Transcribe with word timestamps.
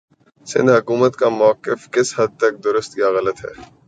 سندھ 0.47 0.71
حکومت 0.77 1.13
کا 1.15 1.27
موقفکس 1.31 2.09
حد 2.19 2.31
تک 2.39 2.53
درست 2.65 2.91
یا 2.99 3.07
غلط 3.17 3.37
ہے 3.45 3.53